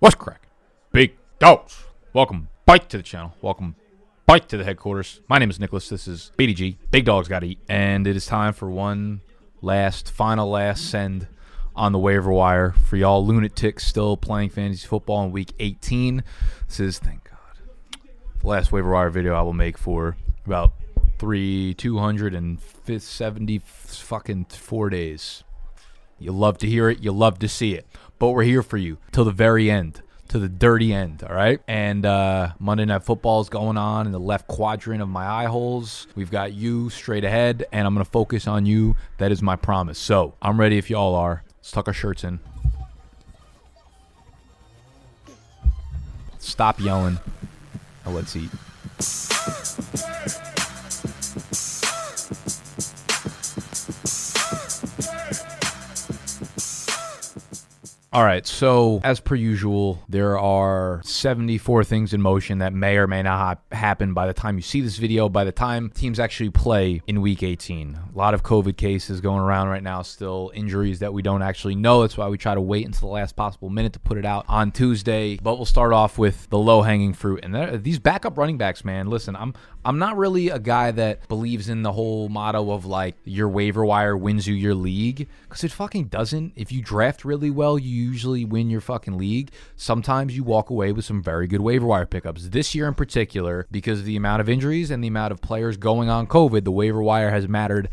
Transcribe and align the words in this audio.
What's 0.00 0.14
crack? 0.14 0.42
Big 0.92 1.16
dogs. 1.40 1.82
Welcome 2.12 2.46
bike 2.64 2.88
to 2.90 2.98
the 2.98 3.02
channel. 3.02 3.34
Welcome 3.42 3.74
bike 4.26 4.46
to 4.46 4.56
the 4.56 4.62
headquarters. 4.62 5.20
My 5.26 5.38
name 5.38 5.50
is 5.50 5.58
Nicholas. 5.58 5.88
This 5.88 6.06
is 6.06 6.30
BDG. 6.38 6.76
Big 6.92 7.04
dogs 7.04 7.26
got 7.26 7.40
to 7.40 7.48
eat. 7.48 7.58
And 7.68 8.06
it 8.06 8.14
is 8.14 8.24
time 8.24 8.52
for 8.52 8.70
one 8.70 9.22
last, 9.60 10.12
final 10.12 10.48
last 10.48 10.88
send 10.88 11.26
on 11.74 11.90
the 11.90 11.98
waiver 11.98 12.30
wire 12.30 12.76
for 12.86 12.96
y'all 12.96 13.26
lunatics 13.26 13.84
still 13.84 14.16
playing 14.16 14.50
fantasy 14.50 14.86
football 14.86 15.24
in 15.24 15.32
week 15.32 15.52
18. 15.58 16.22
This 16.68 16.78
is, 16.78 17.00
thank 17.00 17.24
God, 17.24 18.00
the 18.40 18.46
last 18.46 18.70
waiver 18.70 18.92
wire 18.92 19.10
video 19.10 19.34
I 19.34 19.42
will 19.42 19.52
make 19.52 19.76
for 19.76 20.16
about 20.46 20.74
three, 21.18 21.74
270 21.74 23.58
fucking 23.64 24.44
four 24.44 24.90
days. 24.90 25.42
You 26.18 26.32
love 26.32 26.58
to 26.58 26.66
hear 26.66 26.88
it. 26.90 27.00
You 27.00 27.12
love 27.12 27.38
to 27.40 27.48
see 27.48 27.74
it. 27.74 27.86
But 28.18 28.30
we're 28.30 28.42
here 28.42 28.62
for 28.62 28.76
you 28.76 28.98
till 29.12 29.24
the 29.24 29.30
very 29.30 29.70
end, 29.70 30.02
to 30.28 30.38
the 30.38 30.48
dirty 30.48 30.92
end. 30.92 31.22
All 31.22 31.34
right. 31.34 31.60
And 31.68 32.04
uh, 32.04 32.52
Monday 32.58 32.84
Night 32.84 33.04
Football 33.04 33.40
is 33.40 33.48
going 33.48 33.76
on 33.76 34.06
in 34.06 34.12
the 34.12 34.20
left 34.20 34.48
quadrant 34.48 35.00
of 35.00 35.08
my 35.08 35.26
eye 35.26 35.46
holes. 35.46 36.06
We've 36.16 36.30
got 36.30 36.52
you 36.52 36.90
straight 36.90 37.24
ahead, 37.24 37.64
and 37.72 37.86
I'm 37.86 37.94
going 37.94 38.04
to 38.04 38.10
focus 38.10 38.46
on 38.46 38.66
you. 38.66 38.96
That 39.18 39.30
is 39.30 39.40
my 39.42 39.56
promise. 39.56 39.98
So 39.98 40.34
I'm 40.42 40.58
ready 40.58 40.78
if 40.78 40.90
y'all 40.90 41.14
are. 41.14 41.44
Let's 41.58 41.70
tuck 41.70 41.86
our 41.86 41.94
shirts 41.94 42.24
in. 42.24 42.40
Stop 46.38 46.80
yelling. 46.80 47.18
Now 48.04 48.12
let's 48.12 48.34
eat. 48.34 48.50
All 58.18 58.24
right, 58.24 58.44
so 58.44 59.00
as 59.04 59.20
per 59.20 59.36
usual, 59.36 60.02
there 60.08 60.40
are 60.40 61.00
74 61.04 61.84
things 61.84 62.12
in 62.12 62.20
motion 62.20 62.58
that 62.58 62.72
may 62.72 62.96
or 62.96 63.06
may 63.06 63.22
not 63.22 63.38
ha- 63.38 63.76
happen 63.76 64.12
by 64.12 64.26
the 64.26 64.32
time 64.32 64.56
you 64.56 64.62
see 64.62 64.80
this 64.80 64.96
video, 64.96 65.28
by 65.28 65.44
the 65.44 65.52
time 65.52 65.90
teams 65.90 66.18
actually 66.18 66.50
play 66.50 67.00
in 67.06 67.20
week 67.20 67.44
18. 67.44 67.96
A 68.12 68.18
lot 68.18 68.34
of 68.34 68.42
COVID 68.42 68.76
cases 68.76 69.20
going 69.20 69.38
around 69.38 69.68
right 69.68 69.84
now, 69.84 70.02
still 70.02 70.50
injuries 70.52 70.98
that 70.98 71.12
we 71.12 71.22
don't 71.22 71.42
actually 71.42 71.76
know. 71.76 72.00
That's 72.00 72.16
why 72.16 72.26
we 72.26 72.38
try 72.38 72.56
to 72.56 72.60
wait 72.60 72.86
until 72.86 73.06
the 73.06 73.14
last 73.14 73.36
possible 73.36 73.70
minute 73.70 73.92
to 73.92 74.00
put 74.00 74.18
it 74.18 74.26
out 74.26 74.44
on 74.48 74.72
Tuesday. 74.72 75.36
But 75.40 75.54
we'll 75.54 75.64
start 75.64 75.92
off 75.92 76.18
with 76.18 76.50
the 76.50 76.58
low 76.58 76.82
hanging 76.82 77.12
fruit. 77.12 77.44
And 77.44 77.84
these 77.84 78.00
backup 78.00 78.36
running 78.36 78.58
backs, 78.58 78.84
man, 78.84 79.06
listen, 79.06 79.36
I'm 79.36 79.54
I'm 79.84 79.98
not 79.98 80.16
really 80.16 80.48
a 80.48 80.58
guy 80.58 80.90
that 80.90 81.28
believes 81.28 81.68
in 81.68 81.82
the 81.82 81.92
whole 81.92 82.28
motto 82.28 82.72
of 82.72 82.84
like 82.84 83.14
your 83.24 83.48
waiver 83.48 83.84
wire 83.84 84.16
wins 84.16 84.46
you 84.46 84.54
your 84.54 84.74
league 84.74 85.28
because 85.48 85.64
it 85.64 85.72
fucking 85.72 86.08
doesn't. 86.08 86.52
If 86.56 86.72
you 86.72 86.82
draft 86.82 87.24
really 87.24 87.50
well, 87.50 87.78
you 87.78 87.90
usually 87.90 88.44
win 88.44 88.70
your 88.70 88.80
fucking 88.80 89.16
league. 89.16 89.50
Sometimes 89.76 90.36
you 90.36 90.42
walk 90.42 90.70
away 90.70 90.92
with 90.92 91.04
some 91.04 91.22
very 91.22 91.46
good 91.46 91.60
waiver 91.60 91.86
wire 91.86 92.06
pickups. 92.06 92.48
This 92.48 92.74
year 92.74 92.88
in 92.88 92.94
particular, 92.94 93.66
because 93.70 94.00
of 94.00 94.04
the 94.04 94.16
amount 94.16 94.40
of 94.40 94.48
injuries 94.48 94.90
and 94.90 95.02
the 95.02 95.08
amount 95.08 95.32
of 95.32 95.40
players 95.40 95.76
going 95.76 96.10
on 96.10 96.26
COVID, 96.26 96.64
the 96.64 96.72
waiver 96.72 97.02
wire 97.02 97.30
has 97.30 97.48
mattered 97.48 97.88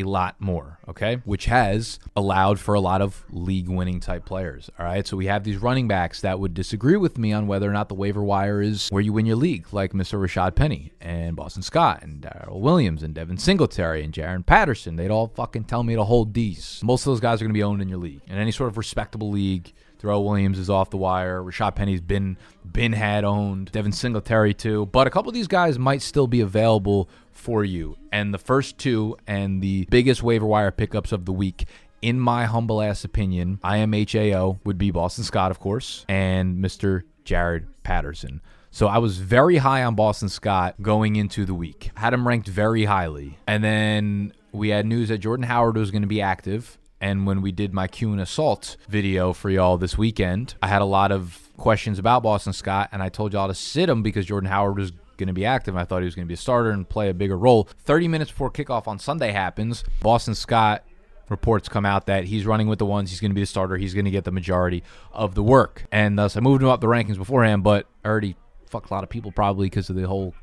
a 0.00 0.04
lot 0.04 0.40
more, 0.40 0.78
okay? 0.88 1.16
Which 1.24 1.46
has 1.46 1.98
allowed 2.16 2.58
for 2.58 2.74
a 2.74 2.80
lot 2.80 3.00
of 3.00 3.24
league 3.30 3.68
winning 3.68 4.00
type 4.00 4.24
players, 4.24 4.70
all 4.78 4.86
right? 4.86 5.06
So 5.06 5.16
we 5.16 5.26
have 5.26 5.44
these 5.44 5.58
running 5.58 5.88
backs 5.88 6.20
that 6.20 6.38
would 6.38 6.54
disagree 6.54 6.96
with 6.96 7.18
me 7.18 7.32
on 7.32 7.46
whether 7.46 7.68
or 7.68 7.72
not 7.72 7.88
the 7.88 7.94
waiver 7.94 8.22
wire 8.22 8.60
is 8.60 8.88
where 8.88 9.02
you 9.02 9.12
win 9.12 9.26
your 9.26 9.36
league, 9.36 9.66
like 9.72 9.92
Mr. 9.92 10.18
Rashad 10.18 10.54
Penny 10.54 10.92
and 11.00 11.36
Boston 11.36 11.62
Scott 11.62 12.02
and 12.02 12.20
Darrel 12.20 12.60
Williams 12.60 13.02
and 13.02 13.14
Devin 13.14 13.38
Singletary 13.38 14.04
and 14.04 14.12
Jaret 14.12 14.46
Patterson. 14.46 14.96
They'd 14.96 15.10
all 15.10 15.28
fucking 15.28 15.64
tell 15.64 15.82
me 15.82 15.94
to 15.94 16.04
hold 16.04 16.34
these. 16.34 16.80
Most 16.82 17.06
of 17.06 17.12
those 17.12 17.20
guys 17.20 17.40
are 17.40 17.44
going 17.44 17.52
to 17.52 17.58
be 17.58 17.62
owned 17.62 17.82
in 17.82 17.88
your 17.88 17.98
league. 17.98 18.22
In 18.26 18.36
any 18.36 18.52
sort 18.52 18.68
of 18.68 18.78
respectable 18.78 19.30
league, 19.30 19.72
Darrel 19.98 20.24
Williams 20.24 20.58
is 20.58 20.70
off 20.70 20.90
the 20.90 20.96
wire. 20.96 21.42
Rashad 21.42 21.74
Penny's 21.74 22.00
been 22.00 22.36
been 22.70 22.92
had 22.92 23.24
owned. 23.24 23.72
Devin 23.72 23.92
Singletary 23.92 24.54
too. 24.54 24.86
But 24.86 25.06
a 25.06 25.10
couple 25.10 25.28
of 25.28 25.34
these 25.34 25.48
guys 25.48 25.78
might 25.78 26.02
still 26.02 26.26
be 26.26 26.40
available 26.40 27.08
for 27.32 27.64
you. 27.64 27.96
And 28.12 28.32
the 28.32 28.38
first 28.38 28.78
two 28.78 29.16
and 29.26 29.62
the 29.62 29.86
biggest 29.90 30.22
waiver 30.22 30.46
wire 30.46 30.70
pickups 30.70 31.12
of 31.12 31.24
the 31.24 31.32
week 31.32 31.66
in 32.02 32.20
my 32.20 32.44
humble 32.44 32.80
ass 32.80 33.04
opinion, 33.04 33.58
IMHAO 33.64 34.60
would 34.64 34.78
be 34.78 34.90
Boston 34.90 35.24
Scott, 35.24 35.50
of 35.50 35.58
course, 35.58 36.04
and 36.08 36.62
Mr. 36.62 37.02
Jaret 37.24 37.66
Patterson. 37.82 38.40
So 38.70 38.86
I 38.86 38.98
was 38.98 39.18
very 39.18 39.56
high 39.56 39.82
on 39.82 39.94
Boston 39.94 40.28
Scott 40.28 40.76
going 40.80 41.16
into 41.16 41.44
the 41.44 41.54
week. 41.54 41.90
Had 41.96 42.12
him 42.12 42.28
ranked 42.28 42.48
very 42.48 42.84
highly. 42.84 43.38
And 43.46 43.64
then 43.64 44.32
we 44.52 44.68
had 44.68 44.86
news 44.86 45.08
that 45.08 45.18
Jordan 45.18 45.46
Howard 45.46 45.76
was 45.76 45.90
going 45.90 46.02
to 46.02 46.08
be 46.08 46.20
active. 46.20 46.78
And 47.00 47.26
when 47.26 47.42
we 47.42 47.52
did 47.52 47.72
my 47.72 47.86
Q 47.86 48.12
and 48.12 48.20
assault 48.20 48.76
video 48.88 49.32
for 49.32 49.50
y'all 49.50 49.78
this 49.78 49.96
weekend, 49.96 50.54
I 50.62 50.68
had 50.68 50.82
a 50.82 50.86
lot 50.86 51.12
of 51.12 51.48
questions 51.56 51.98
about 51.98 52.22
Boston 52.22 52.52
Scott, 52.52 52.88
and 52.92 53.02
I 53.02 53.08
told 53.08 53.32
y'all 53.32 53.48
to 53.48 53.54
sit 53.54 53.88
him 53.88 54.02
because 54.02 54.26
Jordan 54.26 54.48
Howard 54.48 54.78
was 54.78 54.92
going 55.16 55.28
to 55.28 55.32
be 55.32 55.44
active. 55.44 55.76
I 55.76 55.84
thought 55.84 56.00
he 56.00 56.06
was 56.06 56.14
going 56.14 56.26
to 56.26 56.28
be 56.28 56.34
a 56.34 56.38
starter 56.38 56.70
and 56.70 56.88
play 56.88 57.08
a 57.08 57.14
bigger 57.14 57.36
role. 57.36 57.68
30 57.84 58.08
minutes 58.08 58.30
before 58.30 58.50
kickoff 58.50 58.88
on 58.88 58.98
Sunday 58.98 59.32
happens. 59.32 59.84
Boston 60.00 60.34
Scott 60.34 60.84
reports 61.28 61.68
come 61.68 61.84
out 61.84 62.06
that 62.06 62.24
he's 62.24 62.46
running 62.46 62.68
with 62.68 62.78
the 62.78 62.86
ones. 62.86 63.10
He's 63.10 63.20
going 63.20 63.30
to 63.30 63.34
be 63.34 63.42
the 63.42 63.46
starter. 63.46 63.76
He's 63.76 63.94
going 63.94 64.06
to 64.06 64.10
get 64.10 64.24
the 64.24 64.30
majority 64.30 64.82
of 65.12 65.34
the 65.34 65.42
work. 65.42 65.84
And 65.92 66.18
thus, 66.18 66.36
I 66.36 66.40
moved 66.40 66.62
him 66.62 66.68
up 66.68 66.80
the 66.80 66.86
rankings 66.86 67.18
beforehand, 67.18 67.62
but 67.62 67.86
I 68.04 68.08
already 68.08 68.36
fucked 68.66 68.90
a 68.90 68.94
lot 68.94 69.02
of 69.02 69.10
people 69.10 69.32
probably 69.32 69.66
because 69.66 69.90
of 69.90 69.96
the 69.96 70.06
whole 70.06 70.34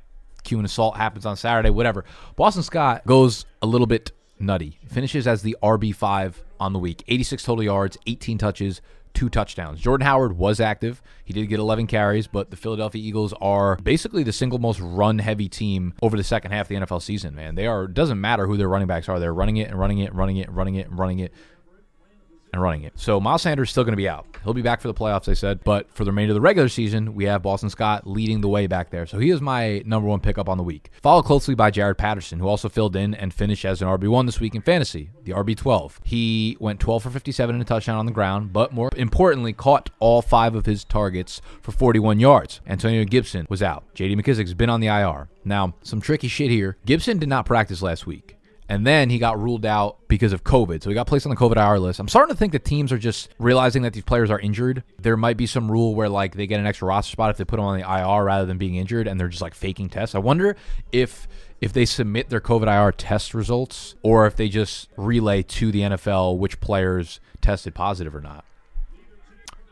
Q 0.44 0.60
and 0.60 0.66
assault 0.66 0.98
happens 0.98 1.26
on 1.26 1.38
Saturday, 1.38 1.70
whatever. 1.70 2.06
Boston 2.36 2.64
Scott 2.64 3.06
goes 3.08 3.46
a 3.62 3.66
little 3.66 3.88
bit 3.88 4.12
nutty. 4.40 4.80
Finishes 4.88 5.28
as 5.28 5.42
the 5.42 5.58
RB5 5.62 6.36
on 6.60 6.74
the 6.74 6.80
week. 6.80 7.04
86 7.08 7.44
total 7.44 7.64
yards, 7.64 7.98
18 8.08 8.38
touches, 8.38 8.82
two 9.14 9.30
touchdowns. 9.30 9.80
Jordan 9.80 10.06
Howard 10.06 10.38
was 10.38 10.60
active. 10.60 11.02
He 11.24 11.34
did 11.34 11.48
get 11.48 11.60
11 11.60 11.88
carries, 11.88 12.28
but 12.28 12.52
the 12.52 12.58
Philadelphia 12.58 13.02
Eagles 13.02 13.34
are 13.42 13.78
basically 13.78 14.24
the 14.24 14.34
single 14.34 14.60
most 14.60 14.80
run 14.80 15.20
heavy 15.20 15.50
team 15.50 15.94
over 16.02 16.18
the 16.18 16.24
second 16.24 16.52
half 16.52 16.66
of 16.66 16.70
the 16.70 16.76
NFL 16.76 17.02
season, 17.02 17.34
man. 17.34 17.56
They 17.56 17.66
are, 17.66 17.88
doesn't 17.88 18.20
matter 18.20 18.46
who 18.46 18.58
their 18.58 18.70
running 18.70 18.88
backs 18.88 19.10
are. 19.10 19.20
They're 19.20 19.34
running 19.34 19.58
it 19.58 19.70
and 19.70 19.80
running 19.80 20.00
it 20.00 20.10
and 20.10 20.18
running 20.18 20.38
it 20.38 20.48
and 20.48 20.58
running 20.58 20.76
it 20.76 20.88
and 20.88 21.00
running 21.00 21.20
it 21.20 21.34
and 22.56 22.62
running 22.64 22.84
it. 22.84 22.94
So 22.96 23.20
Miles 23.20 23.44
Sanders 23.44 23.68
is 23.68 23.72
still 23.72 23.84
going 23.84 23.94
to 23.94 23.98
be 23.98 24.10
out. 24.10 24.26
He'll 24.44 24.54
be 24.54 24.62
back 24.62 24.82
for 24.82 24.88
the 24.88 24.94
playoffs, 24.94 25.26
they 25.26 25.36
said. 25.36 25.64
But 25.64 25.92
for 25.92 26.04
the 26.04 26.12
remainder 26.12 26.32
of 26.32 26.36
the 26.36 26.42
regular 26.42 26.70
season, 26.70 27.14
we 27.14 27.26
have 27.26 27.44
Boston 27.44 27.70
Scott 27.70 28.08
leading 28.08 28.42
the 28.42 28.48
way 28.48 28.66
back 28.68 28.90
there. 28.90 29.06
So 29.06 29.20
he 29.20 29.30
is 29.30 29.42
my 29.42 29.84
number 29.86 30.08
one 30.08 30.20
pickup 30.20 30.50
on 30.50 30.58
the 30.58 30.64
week. 30.64 30.90
Followed 31.02 31.24
closely 31.24 31.54
by 31.54 31.70
Jaret 31.70 31.98
Patterson, 31.98 32.40
who 32.40 32.48
also 32.48 32.70
filled 32.70 32.96
in 32.96 33.14
and 33.14 33.34
finished 33.34 33.66
as 33.66 33.82
an 33.82 33.88
RB1 33.88 34.26
this 34.26 34.40
week 34.40 34.56
in 34.56 34.62
fantasy, 34.62 35.10
the 35.24 35.34
RB12. 35.34 35.98
He 36.04 36.58
went 36.60 36.80
12 36.80 37.04
for 37.04 37.10
57 37.10 37.56
and 37.56 37.62
a 37.62 37.66
touchdown 37.66 37.98
on 37.98 38.06
the 38.06 38.12
ground, 38.12 38.54
but 38.54 38.72
more 38.72 38.90
importantly, 38.96 39.54
caught 39.54 39.90
all 40.00 40.22
five 40.22 40.56
of 40.56 40.66
his 40.66 40.84
targets 40.84 41.42
for 41.62 41.72
41 41.72 42.20
yards. 42.20 42.62
Antonio 42.68 43.04
Gibson 43.04 43.46
was 43.50 43.62
out. 43.62 43.84
JD 43.96 44.20
McKissic's 44.20 44.54
been 44.54 44.70
on 44.70 44.80
the 44.80 44.88
IR. 44.88 45.28
Now, 45.44 45.76
some 45.84 46.02
tricky 46.02 46.28
shit 46.28 46.50
here. 46.50 46.78
Gibson 46.86 47.20
did 47.20 47.30
not 47.30 47.46
practice 47.46 47.82
last 47.82 48.08
week. 48.08 48.38
And 48.68 48.86
then 48.86 49.12
he 49.12 49.20
got 49.20 49.40
ruled 49.40 49.66
out 49.66 49.98
because 50.08 50.34
of 50.34 50.44
COVID. 50.44 50.82
So 50.82 50.90
he 50.90 50.96
got 50.96 51.06
placed 51.06 51.26
on 51.26 51.30
the 51.30 51.36
COVID 51.36 51.58
IR 51.58 51.80
list. 51.80 52.00
I'm 52.00 52.08
starting 52.08 52.34
to 52.34 52.38
think 52.38 52.52
that 52.54 52.66
teams 52.66 52.92
are 52.92 52.98
just 52.98 53.30
realizing 53.38 53.84
that 53.84 53.94
these 53.94 54.04
players 54.04 54.32
are 54.32 54.40
injured. 54.40 54.84
There 55.00 55.16
might 55.16 55.38
be 55.38 55.46
some 55.46 55.72
rule 55.72 55.94
where 55.94 56.10
like 56.10 56.36
they 56.36 56.48
get 56.48 56.60
an 56.60 56.66
extra 56.66 56.88
roster 56.88 57.12
spot 57.12 57.30
if 57.30 57.38
they 57.38 57.46
put 57.46 57.58
them 57.58 57.66
on 57.66 57.80
the 57.80 57.88
IR 57.88 58.24
rather 58.24 58.46
than 58.46 58.58
being 58.58 58.76
injured 58.76 59.08
and 59.08 59.20
they're 59.20 59.28
just 59.28 59.42
like 59.42 59.54
faking 59.54 59.90
tests. 59.90 60.16
I 60.16 60.20
wonder 60.20 60.56
if 60.92 61.28
if 61.62 61.74
they 61.74 61.86
submit 61.86 62.30
their 62.30 62.42
COVID 62.42 62.68
IR 62.68 62.92
test 62.92 63.34
results 63.34 63.96
or 64.02 64.26
if 64.26 64.36
they 64.36 64.50
just 64.50 64.90
relay 64.98 65.44
to 65.44 65.72
the 65.72 65.82
NFL 65.82 66.38
which 66.38 66.60
players 66.60 67.20
tested 67.42 67.76
positive 67.76 68.16
or 68.16 68.22
not. 68.22 68.46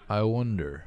I 0.07 0.21
wonder. 0.21 0.85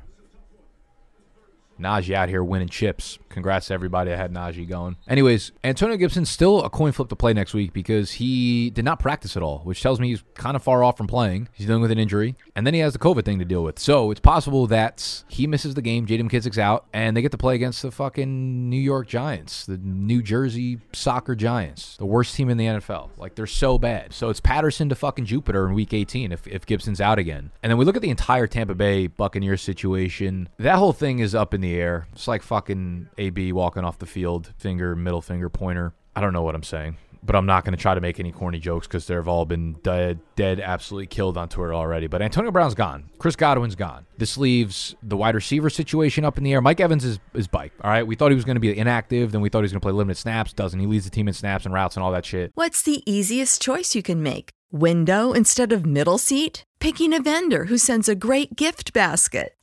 Najee 1.81 2.15
out 2.15 2.29
here 2.29 2.43
winning 2.43 2.69
chips. 2.69 3.19
Congrats 3.29 3.67
to 3.67 3.75
everybody 3.75 4.11
that 4.11 4.17
had 4.17 4.33
Najee 4.33 4.69
going. 4.69 4.97
Anyways, 5.07 5.53
Antonio 5.63 5.97
Gibson's 5.97 6.31
still 6.31 6.63
a 6.63 6.71
coin 6.71 6.93
flip 6.93 7.09
to 7.09 7.17
play 7.17 7.35
next 7.35 7.53
week 7.53 7.73
because 7.73 8.13
he 8.13 8.71
did 8.71 8.85
not 8.85 8.99
practice 8.99 9.37
at 9.37 9.43
all, 9.43 9.59
which 9.59 9.83
tells 9.83 10.01
me 10.01 10.09
he's 10.09 10.25
kind 10.35 10.57
of 10.57 10.63
far 10.63 10.83
off 10.83 10.97
from 10.97 11.07
playing. 11.07 11.49
He's 11.53 11.67
dealing 11.67 11.83
with 11.83 11.91
an 11.91 11.99
injury, 11.99 12.35
and 12.55 12.67
then 12.67 12.73
he 12.73 12.81
has 12.81 12.95
the 12.95 12.99
COVID 12.99 13.25
thing 13.25 13.39
to 13.39 13.45
deal 13.45 13.63
with. 13.63 13.79
So 13.79 14.11
it's 14.11 14.21
possible 14.21 14.67
that 14.69 15.25
he 15.29 15.47
misses 15.47 15.75
the 15.75 15.83
game. 15.83 16.07
J.D. 16.07 16.23
McKissic's 16.23 16.59
out, 16.59 16.87
and 16.93 17.17
they 17.17 17.23
get 17.23 17.33
to 17.33 17.39
play 17.39 17.55
against 17.55 17.83
the 17.83 17.91
fucking 17.91 18.71
New 18.71 18.81
York 18.81 19.07
Giants, 19.07 19.67
the 19.67 19.77
New 19.77 20.23
Jersey 20.23 20.79
soccer 20.95 21.35
Giants, 21.35 21.97
the 21.99 22.07
worst 22.07 22.35
team 22.35 22.49
in 22.49 22.57
the 22.57 22.67
NFL. 22.67 23.11
Like 23.19 23.35
they're 23.35 23.47
so 23.47 23.77
bad. 23.79 24.15
So 24.15 24.31
it's 24.31 24.41
Patterson 24.41 24.89
to 24.89 24.95
fucking 24.95 25.27
Jupiter 25.27 25.67
in 25.69 25.75
Week 25.75 25.93
18 25.93 26.33
if 26.33 26.47
if 26.47 26.65
Gibson's 26.65 27.01
out 27.01 27.19
again. 27.19 27.51
And 27.63 27.71
then 27.71 27.77
we 27.77 27.85
look 27.85 27.97
at 27.97 28.03
the 28.03 28.11
entire 28.11 28.47
Tampa 28.47 28.75
Bay 28.75 29.07
Buccaneers 29.07 29.61
situation. 29.61 30.49
That 30.59 30.77
whole 30.77 30.93
thing 30.93 31.19
is 31.19 31.35
up 31.35 31.53
in 31.53 31.61
the 31.67 31.81
air. 31.81 32.07
It's 32.13 32.29
like 32.29 32.43
fucking 32.43 33.09
AB 33.19 33.53
walking 33.53 33.85
off 33.85 33.99
the 33.99 34.07
field, 34.07 34.53
finger, 34.59 34.97
middle 34.97 35.23
finger, 35.23 35.49
pointer. 35.49 35.93
I 36.15 36.21
don't 36.21 36.33
know 36.33 36.43
what 36.43 36.55
I'm 36.55 36.63
saying, 36.63 36.97
but 37.23 37.37
I'm 37.37 37.45
not 37.45 37.65
going 37.65 37.77
to 37.77 37.81
try 37.81 37.95
to 37.95 38.01
make 38.01 38.19
any 38.19 38.33
corny 38.33 38.59
jokes 38.59 38.87
because 38.87 39.07
they've 39.07 39.29
all 39.29 39.45
been 39.45 39.75
dead, 39.83 40.21
dead, 40.35 40.61
absolutely 40.61 41.09
killed 41.09 41.37
on 41.37 41.49
Twitter 41.49 41.75
already. 41.75 42.07
But 42.07 42.23
Antonio 42.23 42.51
Brown's 42.51 42.75
gone. 42.75 43.11
Chris 43.19 43.37
Godwin's 43.37 43.75
gone. 43.75 44.07
This 44.17 44.39
leaves 44.39 44.95
the 45.03 45.17
wide 45.17 45.35
receiver 45.35 45.69
situation 45.69 46.25
up 46.25 46.39
in 46.39 46.45
the 46.45 46.53
air. 46.53 46.63
Mike 46.63 46.81
Evans 46.81 47.05
is, 47.05 47.19
is 47.35 47.49
bike. 47.49 47.73
All 47.83 47.91
right. 47.91 48.07
We 48.07 48.15
thought 48.15 48.31
he 48.31 48.35
was 48.37 48.45
going 48.45 48.57
to 48.57 48.61
be 48.61 48.77
inactive. 48.77 49.33
Then 49.33 49.41
we 49.41 49.49
thought 49.49 49.59
he 49.59 49.65
was 49.65 49.73
going 49.73 49.81
to 49.81 49.85
play 49.85 49.93
limited 49.93 50.19
snaps. 50.19 50.53
Doesn't. 50.53 50.81
He 50.81 50.87
leads 50.87 51.05
the 51.05 51.11
team 51.11 51.29
in 51.29 51.35
snaps 51.35 51.67
and 51.67 51.75
routes 51.75 51.97
and 51.97 52.05
all 52.05 52.13
that 52.13 52.25
shit. 52.25 52.53
What's 52.55 52.83
the 52.83 53.03
easiest 53.11 53.61
choice 53.61 53.95
you 53.95 54.03
can 54.03 54.23
make? 54.23 54.51
Window 54.73 55.33
instead 55.33 55.73
of 55.73 55.85
middle 55.85 56.19
seat? 56.19 56.65
Picking 56.79 57.13
a 57.13 57.21
vendor 57.21 57.67
who 57.67 57.79
sends 57.79 58.09
a 58.09 58.15
great 58.15 58.57
gift 58.57 58.93
basket? 58.93 59.56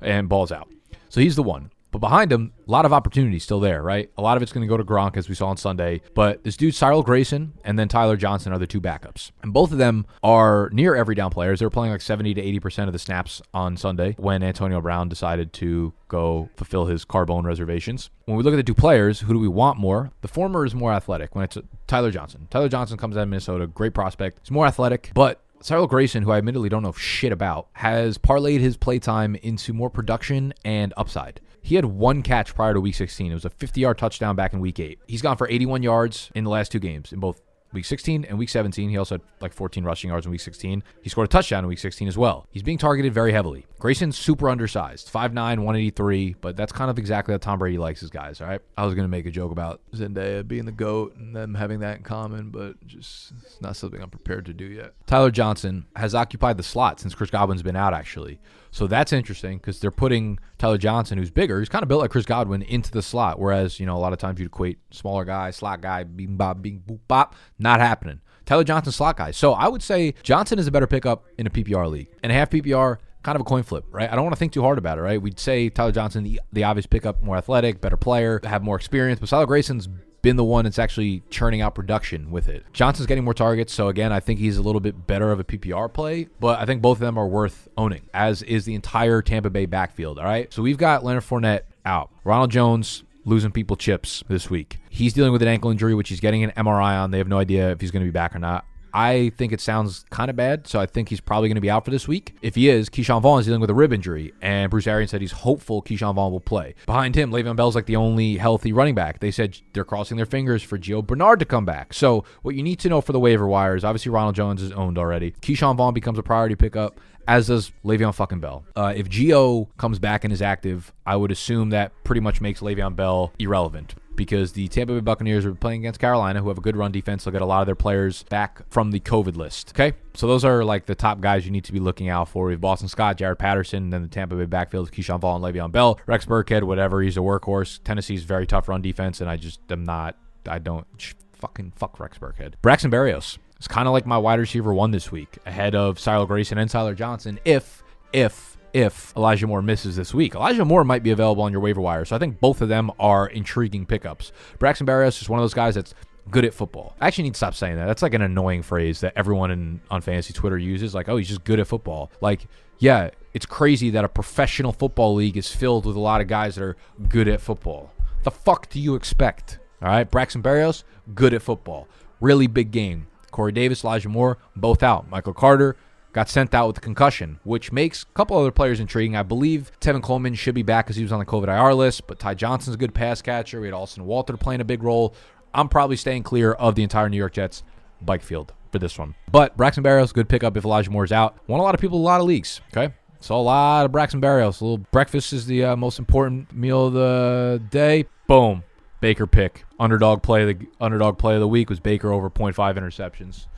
and 0.00 0.28
balls 0.28 0.52
out. 0.52 0.68
So 1.08 1.20
he's 1.20 1.36
the 1.36 1.42
one. 1.42 1.70
But 1.94 2.00
behind 2.00 2.32
him, 2.32 2.52
a 2.66 2.70
lot 2.72 2.86
of 2.86 2.92
opportunity 2.92 3.38
still 3.38 3.60
there, 3.60 3.80
right? 3.80 4.10
A 4.18 4.20
lot 4.20 4.36
of 4.36 4.42
it's 4.42 4.50
going 4.52 4.66
to 4.66 4.68
go 4.68 4.76
to 4.76 4.82
Gronk, 4.82 5.16
as 5.16 5.28
we 5.28 5.36
saw 5.36 5.46
on 5.46 5.56
Sunday. 5.56 6.00
But 6.12 6.42
this 6.42 6.56
dude, 6.56 6.74
Cyril 6.74 7.04
Grayson, 7.04 7.52
and 7.62 7.78
then 7.78 7.86
Tyler 7.86 8.16
Johnson 8.16 8.52
are 8.52 8.58
the 8.58 8.66
two 8.66 8.80
backups. 8.80 9.30
And 9.44 9.52
both 9.52 9.70
of 9.70 9.78
them 9.78 10.04
are 10.20 10.70
near 10.72 10.96
every 10.96 11.14
down 11.14 11.30
players. 11.30 11.60
They 11.60 11.66
were 11.66 11.70
playing 11.70 11.92
like 11.92 12.00
70 12.00 12.34
to 12.34 12.42
80% 12.42 12.88
of 12.88 12.94
the 12.94 12.98
snaps 12.98 13.40
on 13.54 13.76
Sunday 13.76 14.16
when 14.18 14.42
Antonio 14.42 14.80
Brown 14.80 15.08
decided 15.08 15.52
to 15.52 15.92
go 16.08 16.48
fulfill 16.56 16.86
his 16.86 17.04
carbone 17.04 17.44
reservations. 17.44 18.10
When 18.24 18.36
we 18.36 18.42
look 18.42 18.54
at 18.54 18.56
the 18.56 18.64
two 18.64 18.74
players, 18.74 19.20
who 19.20 19.32
do 19.32 19.38
we 19.38 19.46
want 19.46 19.78
more? 19.78 20.10
The 20.22 20.28
former 20.28 20.66
is 20.66 20.74
more 20.74 20.92
athletic 20.92 21.36
when 21.36 21.44
it's 21.44 21.56
Tyler 21.86 22.10
Johnson. 22.10 22.48
Tyler 22.50 22.68
Johnson 22.68 22.98
comes 22.98 23.16
out 23.16 23.22
of 23.22 23.28
Minnesota, 23.28 23.68
great 23.68 23.94
prospect. 23.94 24.40
He's 24.42 24.50
more 24.50 24.66
athletic, 24.66 25.12
but 25.14 25.43
Cyril 25.60 25.86
Grayson, 25.86 26.22
who 26.22 26.30
I 26.30 26.38
admittedly 26.38 26.68
don't 26.68 26.82
know 26.82 26.92
shit 26.92 27.32
about, 27.32 27.68
has 27.72 28.18
parlayed 28.18 28.60
his 28.60 28.76
playtime 28.76 29.34
into 29.36 29.72
more 29.72 29.88
production 29.88 30.52
and 30.64 30.92
upside. 30.96 31.40
He 31.62 31.76
had 31.76 31.86
one 31.86 32.22
catch 32.22 32.54
prior 32.54 32.74
to 32.74 32.80
week 32.80 32.94
16. 32.94 33.30
It 33.30 33.34
was 33.34 33.46
a 33.46 33.50
50 33.50 33.80
yard 33.80 33.96
touchdown 33.96 34.36
back 34.36 34.52
in 34.52 34.60
week 34.60 34.78
8. 34.78 34.98
He's 35.06 35.22
gone 35.22 35.38
for 35.38 35.48
81 35.48 35.82
yards 35.82 36.30
in 36.34 36.44
the 36.44 36.50
last 36.50 36.70
two 36.70 36.78
games 36.78 37.12
in 37.12 37.20
both 37.20 37.40
week 37.74 37.84
16 37.84 38.24
and 38.24 38.38
week 38.38 38.48
17. 38.48 38.88
He 38.88 38.96
also 38.96 39.16
had 39.16 39.22
like 39.40 39.52
14 39.52 39.84
rushing 39.84 40.08
yards 40.10 40.24
in 40.24 40.32
week 40.32 40.40
16. 40.40 40.82
He 41.02 41.10
scored 41.10 41.26
a 41.26 41.28
touchdown 41.28 41.64
in 41.64 41.68
week 41.68 41.78
16 41.78 42.08
as 42.08 42.16
well. 42.16 42.46
He's 42.50 42.62
being 42.62 42.78
targeted 42.78 43.12
very 43.12 43.32
heavily. 43.32 43.66
Grayson's 43.78 44.16
super 44.16 44.48
undersized, 44.48 45.12
5'9, 45.12 45.34
183, 45.34 46.36
but 46.40 46.56
that's 46.56 46.72
kind 46.72 46.90
of 46.90 46.98
exactly 46.98 47.34
how 47.34 47.38
Tom 47.38 47.58
Brady 47.58 47.76
likes 47.76 48.00
his 48.00 48.08
guys, 48.08 48.40
all 48.40 48.46
right? 48.46 48.60
I 48.78 48.86
was 48.86 48.94
going 48.94 49.04
to 49.04 49.10
make 49.10 49.26
a 49.26 49.30
joke 49.30 49.52
about 49.52 49.82
Zendaya 49.92 50.46
being 50.46 50.64
the 50.64 50.72
GOAT 50.72 51.16
and 51.16 51.36
them 51.36 51.54
having 51.54 51.80
that 51.80 51.98
in 51.98 52.02
common, 52.02 52.48
but 52.48 52.84
just 52.86 53.32
it's 53.42 53.60
not 53.60 53.76
something 53.76 54.00
I'm 54.00 54.08
prepared 54.08 54.46
to 54.46 54.54
do 54.54 54.64
yet. 54.64 54.94
Tyler 55.06 55.30
Johnson 55.30 55.84
has 55.96 56.14
occupied 56.14 56.56
the 56.56 56.62
slot 56.62 57.00
since 57.00 57.14
Chris 57.14 57.30
Godwin's 57.30 57.62
been 57.62 57.76
out, 57.76 57.92
actually. 57.92 58.40
So 58.70 58.88
that's 58.88 59.12
interesting 59.12 59.58
because 59.58 59.78
they're 59.78 59.92
putting 59.92 60.40
Tyler 60.58 60.78
Johnson, 60.78 61.16
who's 61.16 61.30
bigger, 61.30 61.60
he's 61.60 61.68
kind 61.68 61.84
of 61.84 61.88
built 61.88 62.00
like 62.00 62.10
Chris 62.10 62.24
Godwin, 62.24 62.62
into 62.62 62.90
the 62.90 63.02
slot. 63.02 63.38
Whereas, 63.38 63.78
you 63.78 63.86
know, 63.86 63.96
a 63.96 64.00
lot 64.00 64.12
of 64.12 64.18
times 64.18 64.40
you'd 64.40 64.46
equate 64.46 64.78
smaller 64.90 65.24
guy, 65.24 65.52
slot 65.52 65.80
guy, 65.80 66.02
bing 66.02 66.36
bop, 66.36 66.60
bing 66.60 66.82
boop 66.84 66.98
bop. 67.06 67.36
Not 67.64 67.80
happening. 67.80 68.20
Tyler 68.44 68.62
Johnson, 68.62 68.92
slot 68.92 69.16
guy. 69.16 69.30
So 69.30 69.54
I 69.54 69.68
would 69.68 69.82
say 69.82 70.12
Johnson 70.22 70.58
is 70.58 70.66
a 70.66 70.70
better 70.70 70.86
pickup 70.86 71.24
in 71.38 71.46
a 71.46 71.50
PPR 71.50 71.90
league. 71.90 72.08
And 72.22 72.30
a 72.30 72.34
half 72.34 72.50
PPR, 72.50 72.98
kind 73.22 73.36
of 73.36 73.40
a 73.40 73.44
coin 73.44 73.62
flip, 73.62 73.86
right? 73.90 74.12
I 74.12 74.14
don't 74.14 74.22
want 74.22 74.34
to 74.34 74.38
think 74.38 74.52
too 74.52 74.60
hard 74.60 74.76
about 74.76 74.98
it, 74.98 75.00
right? 75.00 75.20
We'd 75.20 75.40
say 75.40 75.70
Tyler 75.70 75.90
Johnson, 75.90 76.24
the, 76.24 76.42
the 76.52 76.64
obvious 76.64 76.84
pickup, 76.84 77.22
more 77.22 77.38
athletic, 77.38 77.80
better 77.80 77.96
player, 77.96 78.38
have 78.44 78.62
more 78.62 78.76
experience. 78.76 79.18
But 79.18 79.30
Tyler 79.30 79.46
Grayson's 79.46 79.88
been 80.20 80.36
the 80.36 80.44
one 80.44 80.64
that's 80.64 80.78
actually 80.78 81.22
churning 81.30 81.62
out 81.62 81.74
production 81.74 82.30
with 82.30 82.48
it. 82.48 82.66
Johnson's 82.74 83.06
getting 83.06 83.24
more 83.24 83.32
targets, 83.32 83.72
so 83.72 83.88
again, 83.88 84.12
I 84.12 84.20
think 84.20 84.40
he's 84.40 84.58
a 84.58 84.62
little 84.62 84.80
bit 84.80 85.06
better 85.06 85.32
of 85.32 85.40
a 85.40 85.44
PPR 85.44 85.90
play, 85.90 86.28
but 86.38 86.58
I 86.58 86.66
think 86.66 86.82
both 86.82 86.98
of 86.98 87.00
them 87.00 87.18
are 87.18 87.26
worth 87.26 87.68
owning, 87.78 88.08
as 88.12 88.42
is 88.42 88.66
the 88.66 88.74
entire 88.74 89.22
Tampa 89.22 89.48
Bay 89.48 89.64
backfield. 89.64 90.18
All 90.18 90.24
right, 90.24 90.52
so 90.52 90.62
we've 90.62 90.78
got 90.78 91.04
Leonard 91.04 91.24
Fournette 91.24 91.62
out, 91.84 92.10
Ronald 92.24 92.50
Jones 92.50 93.04
losing 93.24 93.50
people 93.50 93.76
chips 93.76 94.22
this 94.28 94.50
week. 94.50 94.78
He's 94.90 95.12
dealing 95.12 95.32
with 95.32 95.42
an 95.42 95.48
ankle 95.48 95.70
injury, 95.70 95.94
which 95.94 96.08
he's 96.08 96.20
getting 96.20 96.44
an 96.44 96.50
MRI 96.52 97.02
on. 97.02 97.10
They 97.10 97.18
have 97.18 97.28
no 97.28 97.38
idea 97.38 97.70
if 97.70 97.80
he's 97.80 97.90
going 97.90 98.02
to 98.04 98.08
be 98.08 98.12
back 98.12 98.34
or 98.34 98.38
not. 98.38 98.66
I 98.96 99.32
think 99.36 99.52
it 99.52 99.60
sounds 99.60 100.04
kind 100.10 100.30
of 100.30 100.36
bad, 100.36 100.68
so 100.68 100.78
I 100.78 100.86
think 100.86 101.08
he's 101.08 101.20
probably 101.20 101.48
going 101.48 101.56
to 101.56 101.60
be 101.60 101.68
out 101.68 101.84
for 101.84 101.90
this 101.90 102.06
week. 102.06 102.36
If 102.42 102.54
he 102.54 102.68
is, 102.68 102.88
Ke'Shawn 102.88 103.22
Vaughn 103.22 103.40
is 103.40 103.46
dealing 103.46 103.60
with 103.60 103.70
a 103.70 103.74
rib 103.74 103.92
injury, 103.92 104.32
and 104.40 104.70
Bruce 104.70 104.86
Arians 104.86 105.10
said 105.10 105.20
he's 105.20 105.32
hopeful 105.32 105.82
Ke'Shawn 105.82 106.14
Vaughn 106.14 106.30
will 106.30 106.38
play. 106.38 106.76
Behind 106.86 107.16
him, 107.16 107.32
Le'Veon 107.32 107.56
Bell's 107.56 107.74
like 107.74 107.86
the 107.86 107.96
only 107.96 108.36
healthy 108.36 108.72
running 108.72 108.94
back. 108.94 109.18
They 109.18 109.32
said 109.32 109.58
they're 109.72 109.84
crossing 109.84 110.16
their 110.16 110.26
fingers 110.26 110.62
for 110.62 110.78
Gio 110.78 111.04
Bernard 111.04 111.40
to 111.40 111.44
come 111.44 111.64
back. 111.64 111.92
So 111.92 112.22
what 112.42 112.54
you 112.54 112.62
need 112.62 112.78
to 112.80 112.88
know 112.88 113.00
for 113.00 113.10
the 113.10 113.18
waiver 113.18 113.48
wire 113.48 113.74
is 113.74 113.82
obviously 113.82 114.12
Ronald 114.12 114.36
Jones 114.36 114.62
is 114.62 114.70
owned 114.70 114.96
already. 114.96 115.32
Ke'Shawn 115.32 115.76
Vaughn 115.76 115.92
becomes 115.92 116.20
a 116.20 116.22
priority 116.22 116.54
pickup 116.54 117.00
as 117.26 117.48
does 117.48 117.72
Le'Veon 117.84 118.14
fucking 118.14 118.40
Bell. 118.40 118.64
Uh, 118.76 118.92
if 118.96 119.08
Gio 119.08 119.68
comes 119.76 119.98
back 119.98 120.24
and 120.24 120.32
is 120.32 120.42
active, 120.42 120.92
I 121.06 121.16
would 121.16 121.30
assume 121.30 121.70
that 121.70 121.92
pretty 122.04 122.20
much 122.20 122.40
makes 122.40 122.60
Le'Veon 122.60 122.96
Bell 122.96 123.32
irrelevant 123.38 123.94
because 124.16 124.52
the 124.52 124.68
Tampa 124.68 124.94
Bay 124.94 125.00
Buccaneers 125.00 125.44
are 125.44 125.54
playing 125.54 125.80
against 125.80 126.00
Carolina, 126.00 126.40
who 126.40 126.48
have 126.48 126.58
a 126.58 126.60
good 126.60 126.76
run 126.76 126.92
defense. 126.92 127.24
They'll 127.24 127.32
get 127.32 127.42
a 127.42 127.46
lot 127.46 127.60
of 127.60 127.66
their 127.66 127.74
players 127.74 128.22
back 128.24 128.62
from 128.70 128.90
the 128.90 129.00
COVID 129.00 129.36
list. 129.36 129.72
Okay, 129.74 129.96
so 130.14 130.26
those 130.26 130.44
are 130.44 130.64
like 130.64 130.86
the 130.86 130.94
top 130.94 131.20
guys 131.20 131.44
you 131.44 131.50
need 131.50 131.64
to 131.64 131.72
be 131.72 131.80
looking 131.80 132.08
out 132.08 132.28
for. 132.28 132.46
We 132.46 132.52
have 132.52 132.60
Boston 132.60 132.88
Scott, 132.88 133.18
Jaret 133.18 133.38
Patterson, 133.38 133.90
then 133.90 134.02
the 134.02 134.08
Tampa 134.08 134.36
Bay 134.36 134.46
backfield, 134.46 134.92
Ke'Shawn 134.92 135.20
Vaughn, 135.20 135.44
and 135.44 135.54
Le'Veon 135.54 135.72
Bell, 135.72 135.98
Rex 136.06 136.26
Burkhead, 136.26 136.62
whatever. 136.62 137.02
He's 137.02 137.16
a 137.16 137.20
workhorse. 137.20 137.82
Tennessee's 137.82 138.24
very 138.24 138.46
tough 138.46 138.68
run 138.68 138.82
defense, 138.82 139.20
and 139.20 139.28
I 139.28 139.36
just 139.36 139.60
am 139.70 139.84
not. 139.84 140.16
I 140.46 140.58
don't 140.58 140.86
fucking 141.32 141.72
fuck 141.76 141.98
Rex 141.98 142.18
Burkhead. 142.18 142.54
Braxton 142.62 142.90
Berrios. 142.90 143.38
It's 143.64 143.72
kind 143.72 143.88
of 143.88 143.94
like 143.94 144.04
my 144.04 144.18
wide 144.18 144.40
receiver 144.40 144.74
one 144.74 144.90
this 144.90 145.10
week, 145.10 145.38
ahead 145.46 145.74
of 145.74 145.98
Cyril 145.98 146.26
Grayson 146.26 146.58
and 146.58 146.68
Tyler 146.68 146.94
Johnson. 146.94 147.40
If 147.46 147.82
if 148.12 148.58
if 148.74 149.16
Elijah 149.16 149.46
Moore 149.46 149.62
misses 149.62 149.96
this 149.96 150.12
week. 150.12 150.34
Elijah 150.34 150.66
Moore 150.66 150.84
might 150.84 151.02
be 151.02 151.12
available 151.12 151.42
on 151.44 151.50
your 151.50 151.62
waiver 151.62 151.80
wire, 151.80 152.04
so 152.04 152.14
I 152.14 152.18
think 152.18 152.40
both 152.40 152.60
of 152.60 152.68
them 152.68 152.90
are 152.98 153.26
intriguing 153.26 153.86
pickups. 153.86 154.32
Braxton 154.58 154.86
Berrios 154.86 155.22
is 155.22 155.30
one 155.30 155.40
of 155.40 155.44
those 155.44 155.54
guys 155.54 155.76
that's 155.76 155.94
good 156.30 156.44
at 156.44 156.52
football. 156.52 156.94
I 157.00 157.06
actually 157.06 157.24
need 157.24 157.32
to 157.32 157.38
stop 157.38 157.54
saying 157.54 157.76
that. 157.76 157.86
That's 157.86 158.02
like 158.02 158.12
an 158.12 158.20
annoying 158.20 158.60
phrase 158.60 159.00
that 159.00 159.14
everyone 159.16 159.50
in 159.50 159.80
on 159.90 160.02
fantasy 160.02 160.34
Twitter 160.34 160.58
uses. 160.58 160.94
Like, 160.94 161.08
oh, 161.08 161.16
he's 161.16 161.28
just 161.28 161.44
good 161.44 161.58
at 161.58 161.66
football. 161.66 162.12
Like, 162.20 162.46
yeah, 162.80 163.12
it's 163.32 163.46
crazy 163.46 163.88
that 163.88 164.04
a 164.04 164.10
professional 164.10 164.72
football 164.72 165.14
league 165.14 165.38
is 165.38 165.50
filled 165.50 165.86
with 165.86 165.96
a 165.96 166.00
lot 166.00 166.20
of 166.20 166.28
guys 166.28 166.56
that 166.56 166.64
are 166.64 166.76
good 167.08 167.28
at 167.28 167.40
football. 167.40 167.94
The 168.24 168.30
fuck 168.30 168.68
do 168.68 168.78
you 168.78 168.94
expect? 168.94 169.58
All 169.80 169.88
right, 169.88 170.10
Braxton 170.10 170.42
Berrios, 170.42 170.84
good 171.14 171.32
at 171.32 171.40
football. 171.40 171.88
Really 172.20 172.46
big 172.46 172.70
game. 172.70 173.06
Corey 173.34 173.52
Davis, 173.52 173.84
Elijah 173.84 174.08
Moore, 174.08 174.38
both 174.56 174.82
out. 174.82 175.10
Michael 175.10 175.34
Carter, 175.34 175.76
got 176.14 176.28
sent 176.28 176.54
out 176.54 176.68
with 176.68 176.78
a 176.78 176.80
concussion, 176.80 177.40
which 177.42 177.72
makes 177.72 178.04
a 178.04 178.06
couple 178.14 178.38
other 178.38 178.52
players 178.52 178.80
intriguing. 178.80 179.16
I 179.16 179.24
believe 179.24 179.72
Tevin 179.80 180.02
Coleman 180.02 180.34
should 180.34 180.54
be 180.54 180.62
back 180.62 180.86
because 180.86 180.96
he 180.96 181.02
was 181.02 181.12
on 181.12 181.18
the 181.18 181.26
COVID 181.26 181.48
IR 181.48 181.74
list, 181.74 182.06
but 182.06 182.18
Ty 182.18 182.34
Johnson's 182.34 182.76
a 182.76 182.78
good 182.78 182.94
pass 182.94 183.20
catcher. 183.20 183.60
We 183.60 183.66
had 183.66 183.74
Austin 183.74 184.06
Walter 184.06 184.36
playing 184.36 184.60
a 184.60 184.64
big 184.64 184.82
role. 184.82 185.14
I'm 185.52 185.68
probably 185.68 185.96
staying 185.96 186.22
clear 186.22 186.52
of 186.52 186.76
the 186.76 186.82
entire 186.82 187.08
New 187.08 187.16
York 187.16 187.32
Jets 187.32 187.64
bike 188.00 188.22
field 188.22 188.52
for 188.72 188.78
this 188.78 188.98
one. 188.98 189.14
But 189.30 189.56
Braxton 189.56 189.84
Berrios, 189.84 190.14
good 190.14 190.28
pickup 190.28 190.56
if 190.56 190.64
Elijah 190.64 190.90
Moore's 190.90 191.12
out. 191.12 191.36
Won 191.48 191.60
a 191.60 191.62
lot 191.62 191.74
of 191.74 191.80
people 191.80 191.98
a 191.98 192.02
lot 192.02 192.20
of 192.20 192.26
leagues. 192.26 192.60
Okay. 192.74 192.94
Saw 193.20 193.40
a 193.40 193.42
lot 193.42 193.84
of 193.84 193.92
Braxton 193.92 194.20
Berrios. 194.20 194.60
A 194.60 194.64
little 194.64 194.78
breakfast 194.78 195.32
is 195.32 195.46
the 195.46 195.64
uh, 195.64 195.76
most 195.76 195.98
important 195.98 196.52
meal 196.52 196.86
of 196.86 196.92
the 196.92 197.62
day. 197.70 198.06
Boom. 198.28 198.62
Baker 199.04 199.26
pick. 199.26 199.66
Underdog 199.78 200.22
play 200.22 200.50
the 200.50 200.66
underdog 200.80 201.18
play 201.18 201.34
of 201.34 201.40
the 201.40 201.46
week 201.46 201.68
was 201.68 201.78
Baker 201.78 202.10
over 202.10 202.30
0.5 202.30 202.54
interceptions. 202.78 203.48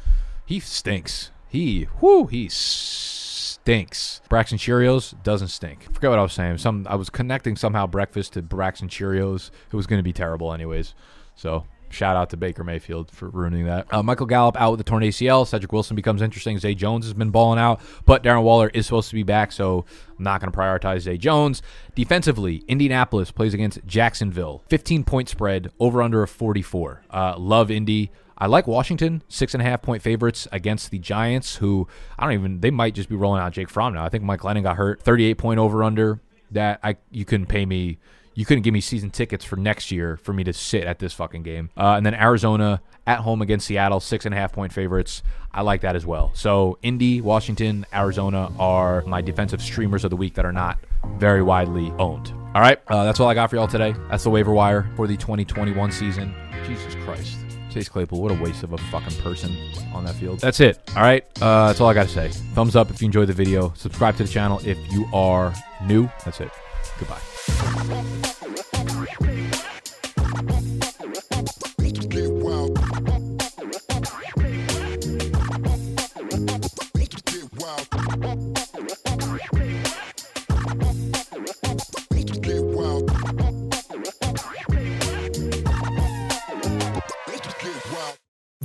He 0.44 0.58
stinks. 0.58 1.30
He, 1.46 1.86
whoo, 2.00 2.26
he 2.26 2.48
stinks. 2.48 4.22
Braxton 4.28 4.58
Cheerios 4.58 5.14
doesn't 5.22 5.46
stink. 5.46 5.84
Forget 5.94 6.10
what 6.10 6.18
I 6.18 6.22
was 6.22 6.32
saying. 6.32 6.58
Some 6.58 6.84
I 6.90 6.96
was 6.96 7.10
connecting 7.10 7.54
somehow 7.54 7.86
breakfast 7.86 8.32
to 8.32 8.42
Braxton 8.42 8.88
Cheerios. 8.88 9.52
It 9.70 9.76
was 9.76 9.86
going 9.86 10.00
to 10.00 10.02
be 10.02 10.12
terrible 10.12 10.52
anyways. 10.52 10.94
So 11.36 11.64
Shout 11.88 12.16
out 12.16 12.30
to 12.30 12.36
Baker 12.36 12.64
Mayfield 12.64 13.10
for 13.10 13.28
ruining 13.28 13.66
that. 13.66 13.92
Uh, 13.92 14.02
Michael 14.02 14.26
Gallup 14.26 14.60
out 14.60 14.72
with 14.72 14.78
the 14.78 14.84
torn 14.84 15.02
ACL. 15.02 15.46
Cedric 15.46 15.72
Wilson 15.72 15.96
becomes 15.96 16.20
interesting. 16.20 16.58
Zay 16.58 16.74
Jones 16.74 17.04
has 17.04 17.14
been 17.14 17.30
balling 17.30 17.58
out, 17.58 17.80
but 18.04 18.22
Darren 18.22 18.42
Waller 18.42 18.70
is 18.74 18.86
supposed 18.86 19.08
to 19.08 19.14
be 19.14 19.22
back, 19.22 19.52
so 19.52 19.84
I'm 20.18 20.24
not 20.24 20.40
going 20.40 20.50
to 20.50 20.56
prioritize 20.56 21.00
Zay 21.00 21.16
Jones. 21.16 21.62
Defensively, 21.94 22.64
Indianapolis 22.68 23.30
plays 23.30 23.54
against 23.54 23.78
Jacksonville. 23.86 24.62
15 24.68 25.04
point 25.04 25.28
spread, 25.28 25.70
over 25.78 26.02
under 26.02 26.22
a 26.22 26.28
44. 26.28 27.02
Uh, 27.10 27.34
love 27.38 27.70
Indy. 27.70 28.10
I 28.38 28.46
like 28.46 28.66
Washington, 28.66 29.22
six 29.28 29.54
and 29.54 29.62
a 29.62 29.64
half 29.64 29.80
point 29.80 30.02
favorites 30.02 30.46
against 30.52 30.90
the 30.90 30.98
Giants, 30.98 31.56
who 31.56 31.88
I 32.18 32.24
don't 32.24 32.34
even, 32.34 32.60
they 32.60 32.70
might 32.70 32.94
just 32.94 33.08
be 33.08 33.16
rolling 33.16 33.40
out 33.40 33.52
Jake 33.52 33.70
Fromm 33.70 33.94
now. 33.94 34.04
I 34.04 34.10
think 34.10 34.24
Mike 34.24 34.40
Glennon 34.40 34.62
got 34.62 34.76
hurt. 34.76 35.00
38 35.00 35.38
point 35.38 35.58
over 35.58 35.82
under. 35.82 36.20
That 36.52 36.78
I 36.84 36.96
you 37.10 37.24
couldn't 37.24 37.46
pay 37.46 37.66
me 37.66 37.98
you 38.36 38.44
couldn't 38.44 38.62
give 38.62 38.74
me 38.74 38.80
season 38.80 39.10
tickets 39.10 39.44
for 39.44 39.56
next 39.56 39.90
year 39.90 40.18
for 40.18 40.32
me 40.32 40.44
to 40.44 40.52
sit 40.52 40.84
at 40.84 40.98
this 41.00 41.12
fucking 41.14 41.42
game. 41.42 41.70
Uh, 41.76 41.94
and 41.96 42.06
then 42.06 42.14
Arizona 42.14 42.82
at 43.06 43.20
home 43.20 43.40
against 43.40 43.66
Seattle, 43.66 43.98
six 43.98 44.26
and 44.26 44.34
a 44.34 44.38
half 44.38 44.52
point 44.52 44.72
favorites. 44.72 45.22
I 45.52 45.62
like 45.62 45.80
that 45.80 45.96
as 45.96 46.04
well. 46.04 46.30
So 46.34 46.78
Indy, 46.82 47.22
Washington, 47.22 47.86
Arizona 47.92 48.52
are 48.58 49.02
my 49.06 49.22
defensive 49.22 49.62
streamers 49.62 50.04
of 50.04 50.10
the 50.10 50.16
week 50.16 50.34
that 50.34 50.44
are 50.44 50.52
not 50.52 50.78
very 51.16 51.42
widely 51.42 51.90
owned. 51.98 52.32
All 52.54 52.60
right, 52.60 52.78
uh, 52.88 53.04
that's 53.04 53.20
all 53.20 53.28
I 53.28 53.34
got 53.34 53.50
for 53.50 53.56
y'all 53.56 53.68
today. 53.68 53.94
That's 54.10 54.24
the 54.24 54.30
waiver 54.30 54.52
wire 54.52 54.90
for 54.96 55.06
the 55.06 55.16
2021 55.16 55.90
season. 55.90 56.34
Jesus 56.66 56.94
Christ. 57.04 57.38
Chase 57.70 57.88
Claypool, 57.88 58.22
what 58.22 58.32
a 58.32 58.42
waste 58.42 58.62
of 58.62 58.72
a 58.72 58.78
fucking 58.78 59.18
person 59.22 59.54
on 59.92 60.04
that 60.04 60.14
field. 60.14 60.40
That's 60.40 60.60
it. 60.60 60.78
All 60.96 61.02
right. 61.02 61.24
Uh, 61.42 61.68
that's 61.68 61.80
all 61.80 61.88
I 61.88 61.94
got 61.94 62.08
to 62.08 62.12
say. 62.12 62.28
Thumbs 62.54 62.74
up 62.74 62.90
if 62.90 63.02
you 63.02 63.06
enjoyed 63.06 63.28
the 63.28 63.34
video. 63.34 63.72
Subscribe 63.76 64.16
to 64.16 64.24
the 64.24 64.28
channel 64.30 64.60
if 64.64 64.78
you 64.90 65.06
are 65.12 65.52
new. 65.84 66.08
That's 66.24 66.40
it. 66.40 66.50
Goodbye. 66.98 68.25